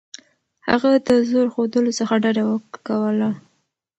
[0.67, 2.43] هغه د زور ښودلو څخه ډډه
[2.87, 3.29] کوله.